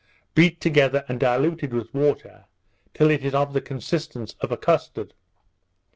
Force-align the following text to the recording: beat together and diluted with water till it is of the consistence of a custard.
beat 0.33 0.59
together 0.59 1.05
and 1.07 1.19
diluted 1.19 1.75
with 1.75 1.93
water 1.93 2.45
till 2.95 3.11
it 3.11 3.23
is 3.23 3.35
of 3.35 3.53
the 3.53 3.61
consistence 3.61 4.33
of 4.41 4.51
a 4.51 4.57
custard. 4.57 5.13